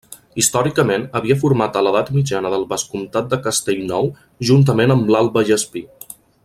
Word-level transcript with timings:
Històricament 0.43 1.03
havia 1.19 1.37
format 1.43 1.75
a 1.75 1.83
l'edat 1.87 2.09
mitjana 2.15 2.53
del 2.55 2.65
vescomtat 2.73 3.29
de 3.35 3.41
Castellnou 3.49 4.13
juntament 4.53 4.95
amb 4.97 5.13
l'alt 5.15 5.35
Vallespir. 5.39 5.89